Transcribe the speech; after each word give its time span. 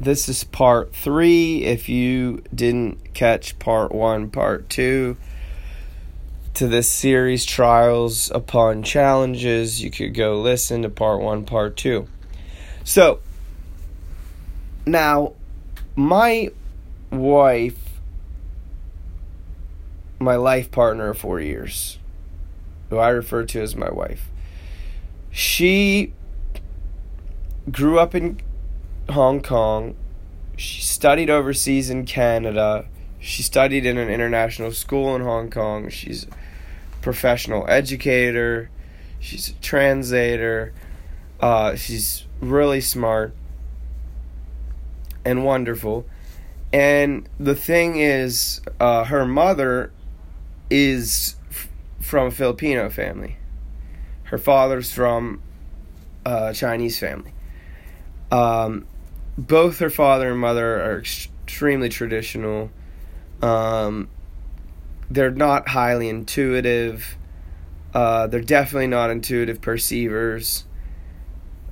this 0.00 0.28
is 0.28 0.44
part 0.44 0.94
three. 0.94 1.64
If 1.64 1.88
you 1.88 2.42
didn't 2.54 3.14
catch 3.14 3.58
part 3.58 3.92
one, 3.92 4.30
part 4.30 4.68
two 4.68 5.16
to 6.54 6.68
this 6.68 6.88
series, 6.88 7.44
Trials 7.44 8.30
Upon 8.30 8.82
Challenges, 8.82 9.82
you 9.82 9.90
could 9.90 10.14
go 10.14 10.40
listen 10.40 10.82
to 10.82 10.88
part 10.88 11.20
one, 11.20 11.44
part 11.44 11.76
two. 11.76 12.06
So, 12.84 13.20
now, 14.86 15.32
my 15.96 16.50
wife, 17.10 17.78
my 20.20 20.36
life 20.36 20.70
partner 20.70 21.10
of 21.10 21.18
four 21.18 21.40
years, 21.40 21.98
who 22.90 22.98
I 22.98 23.08
refer 23.08 23.44
to 23.46 23.60
as 23.60 23.74
my 23.74 23.90
wife, 23.90 24.28
she 25.32 26.12
grew 27.70 27.98
up 27.98 28.14
in 28.14 28.40
Hong 29.10 29.42
Kong. 29.42 29.94
She 30.56 30.82
studied 30.82 31.30
overseas 31.30 31.90
in 31.90 32.06
Canada. 32.06 32.86
She 33.20 33.42
studied 33.42 33.86
in 33.86 33.98
an 33.98 34.08
international 34.08 34.72
school 34.72 35.14
in 35.16 35.22
Hong 35.22 35.50
Kong. 35.50 35.88
She's 35.88 36.24
a 36.24 36.28
professional 37.02 37.66
educator. 37.68 38.70
She's 39.20 39.48
a 39.48 39.54
translator. 39.54 40.72
Uh, 41.40 41.74
she's 41.74 42.26
really 42.40 42.80
smart 42.80 43.34
and 45.24 45.44
wonderful. 45.44 46.06
And 46.72 47.28
the 47.38 47.54
thing 47.54 47.96
is, 47.96 48.60
uh, 48.80 49.04
her 49.04 49.24
mother 49.24 49.92
is 50.70 51.36
f- 51.50 51.68
from 52.00 52.28
a 52.28 52.30
Filipino 52.30 52.90
family. 52.90 53.36
Her 54.24 54.38
father's 54.38 54.92
from 54.92 55.40
a 56.26 56.52
Chinese 56.52 56.98
family. 56.98 57.32
Um, 58.30 58.86
both 59.36 59.78
her 59.78 59.90
father 59.90 60.30
and 60.30 60.40
mother 60.40 60.80
are 60.82 60.98
extremely 60.98 61.88
traditional. 61.88 62.70
Um, 63.42 64.08
they're 65.10 65.30
not 65.30 65.68
highly 65.68 66.08
intuitive. 66.08 67.16
Uh, 67.92 68.26
they're 68.26 68.40
definitely 68.40 68.86
not 68.86 69.10
intuitive 69.10 69.60
perceivers. 69.60 70.64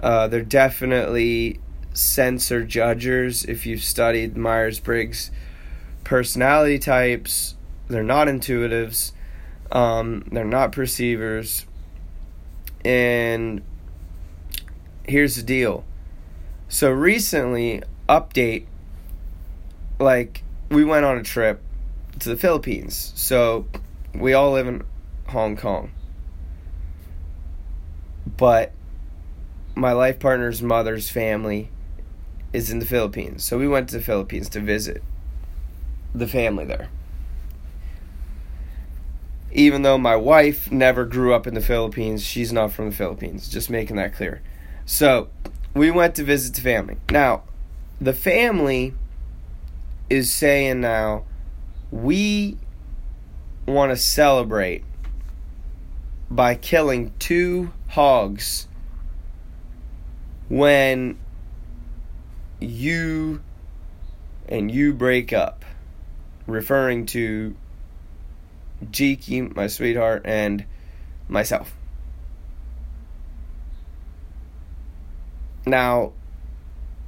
Uh, 0.00 0.28
they're 0.28 0.42
definitely 0.42 1.60
sensor 1.92 2.64
judgers. 2.64 3.44
If 3.44 3.66
you've 3.66 3.82
studied 3.82 4.36
Myers 4.36 4.80
Briggs 4.80 5.30
personality 6.04 6.78
types, 6.78 7.56
they're 7.88 8.02
not 8.02 8.28
intuitives. 8.28 9.12
Um, 9.70 10.24
they're 10.32 10.44
not 10.44 10.72
perceivers. 10.72 11.66
And 12.84 13.62
here's 15.06 15.36
the 15.36 15.42
deal 15.42 15.84
so 16.68 16.90
recently, 16.90 17.82
update, 18.08 18.66
like 19.98 20.42
we 20.70 20.84
went 20.84 21.04
on 21.04 21.16
a 21.18 21.22
trip 21.22 21.62
to 22.20 22.28
the 22.28 22.36
Philippines. 22.36 23.12
So 23.16 23.66
we 24.14 24.32
all 24.32 24.52
live 24.52 24.66
in 24.66 24.84
Hong 25.28 25.56
Kong. 25.56 25.92
But 28.36 28.72
my 29.74 29.92
life 29.92 30.18
partner's 30.18 30.62
mother's 30.62 31.10
family 31.10 31.70
is 32.52 32.70
in 32.70 32.78
the 32.78 32.86
Philippines. 32.86 33.44
So 33.44 33.58
we 33.58 33.68
went 33.68 33.88
to 33.90 33.98
the 33.98 34.02
Philippines 34.02 34.48
to 34.50 34.60
visit 34.60 35.02
the 36.14 36.26
family 36.26 36.64
there. 36.64 36.88
Even 39.52 39.82
though 39.82 39.96
my 39.96 40.16
wife 40.16 40.70
never 40.70 41.04
grew 41.04 41.32
up 41.32 41.46
in 41.46 41.54
the 41.54 41.60
Philippines, 41.60 42.24
she's 42.24 42.52
not 42.52 42.72
from 42.72 42.90
the 42.90 42.96
Philippines. 42.96 43.48
Just 43.48 43.70
making 43.70 43.96
that 43.96 44.14
clear. 44.14 44.42
So 44.84 45.28
we 45.74 45.90
went 45.90 46.14
to 46.16 46.24
visit 46.24 46.54
the 46.54 46.60
family. 46.60 46.96
Now, 47.10 47.42
the 48.00 48.12
family 48.12 48.94
is 50.10 50.32
saying 50.32 50.80
now, 50.80 51.24
we 51.90 52.56
want 53.66 53.90
to 53.92 53.96
celebrate 53.96 54.84
by 56.30 56.54
killing 56.54 57.12
two 57.18 57.72
hogs 57.88 58.68
when 60.48 61.18
you 62.60 63.42
and 64.48 64.70
you 64.70 64.94
break 64.94 65.32
up, 65.32 65.64
referring 66.46 67.06
to 67.06 67.54
Jiki, 68.84 69.54
my 69.54 69.66
sweetheart, 69.66 70.22
and 70.24 70.64
myself. 71.28 71.77
Now, 75.68 76.12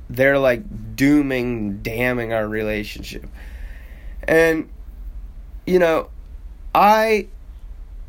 they're 0.08 0.38
like 0.38 0.96
dooming, 0.96 1.82
damning 1.82 2.32
our 2.32 2.46
relationship. 2.46 3.26
And, 4.24 4.68
you 5.66 5.78
know, 5.78 6.10
I 6.74 7.28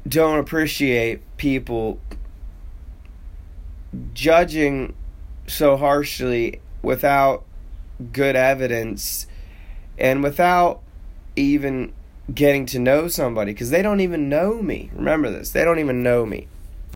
don't 0.07 0.39
appreciate 0.39 1.21
people 1.37 1.99
judging 4.13 4.95
so 5.47 5.77
harshly 5.77 6.61
without 6.81 7.43
good 8.11 8.35
evidence 8.35 9.27
and 9.97 10.23
without 10.23 10.81
even 11.35 11.93
getting 12.33 12.65
to 12.65 12.79
know 12.79 13.07
somebody 13.07 13.51
because 13.53 13.69
they 13.69 13.81
don't 13.81 13.99
even 13.99 14.29
know 14.29 14.61
me. 14.61 14.89
Remember 14.93 15.29
this, 15.29 15.51
they 15.51 15.63
don't 15.63 15.79
even 15.79 16.01
know 16.01 16.25
me. 16.25 16.47